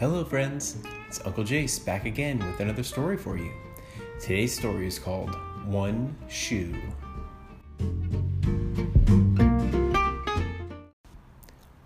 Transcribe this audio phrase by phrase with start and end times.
[0.00, 0.78] Hello, friends.
[1.08, 3.52] It's Uncle Jace back again with another story for you.
[4.18, 5.34] Today's story is called
[5.66, 6.74] One Shoe.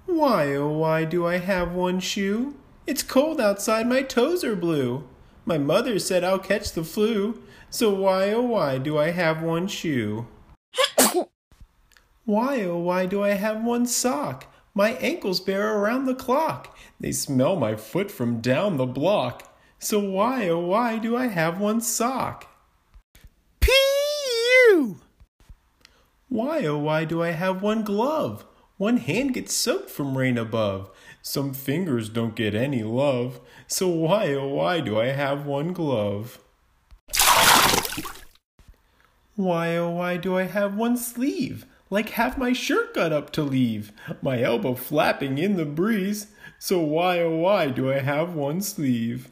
[0.06, 2.54] Why, oh, why do I have one shoe?
[2.86, 5.02] It's cold outside, my toes are blue.
[5.44, 9.66] My mother said I'll catch the flu, so why, oh, why do I have one
[9.66, 10.28] shoe?
[12.24, 14.53] why, oh, why do I have one sock?
[14.74, 16.76] My ankles bare around the clock.
[16.98, 19.56] They smell my foot from down the block.
[19.78, 22.48] So why, oh, why do I have one sock?
[23.60, 25.00] Pew!
[26.28, 28.44] Why, oh, why do I have one glove?
[28.76, 30.90] One hand gets soaked from rain above.
[31.22, 33.40] Some fingers don't get any love.
[33.68, 36.40] So why, oh, why do I have one glove?
[39.36, 41.66] Why, oh, why do I have one sleeve?
[41.94, 46.26] Like half my shirt got up to leave, my elbow flapping in the breeze.
[46.58, 49.28] So why, oh, why do I have one sleeve?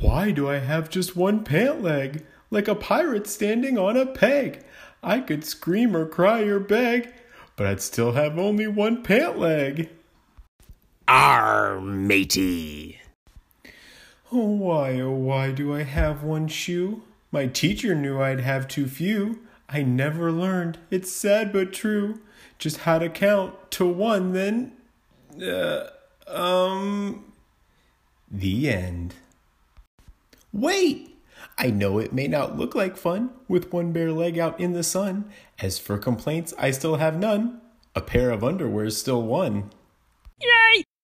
[0.00, 2.26] Why do I have just one pant leg?
[2.50, 4.62] Like a pirate standing on a peg.
[5.02, 7.10] I could scream or cry or beg,
[7.56, 9.88] but I'd still have only one pant leg.
[11.08, 12.91] Arr, matey.
[14.34, 17.02] Oh, why, oh, why do I have one shoe?
[17.30, 19.40] My teacher knew I'd have too few.
[19.68, 22.18] I never learned, it's sad but true,
[22.58, 24.72] just how to count to one, then.
[25.38, 25.88] Uh,
[26.26, 27.32] um.
[28.30, 29.16] The end.
[30.50, 31.14] Wait!
[31.58, 34.82] I know it may not look like fun with one bare leg out in the
[34.82, 35.30] sun.
[35.60, 37.60] As for complaints, I still have none.
[37.94, 39.70] A pair of underwear's still one.